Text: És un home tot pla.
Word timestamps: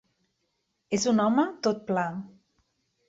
És 0.97 1.05
un 1.13 1.23
home 1.25 1.45
tot 1.67 1.85
pla. 1.91 2.07